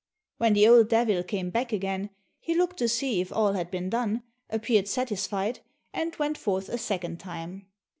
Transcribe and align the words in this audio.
When 0.39 0.53
the 0.53 0.67
old 0.67 0.89
Devil 0.89 1.21
came 1.21 1.51
back 1.51 1.71
again, 1.71 2.09
he 2.39 2.55
looked 2.55 2.77
to 2.77 2.89
see 2.89 3.21
if 3.21 3.31
all 3.31 3.53
had 3.53 3.69
been 3.69 3.87
done, 3.91 4.23
appeared 4.49 4.87
satisfied, 4.87 5.59
and 5.93 6.15
went 6.15 6.39
forth 6.39 6.69
a 6.69 6.79
second 6.79 7.19
time. 7.19 7.67